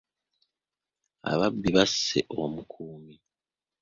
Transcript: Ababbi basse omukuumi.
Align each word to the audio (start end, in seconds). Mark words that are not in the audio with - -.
Ababbi 1.31 1.69
basse 1.77 2.19
omukuumi. 2.41 3.15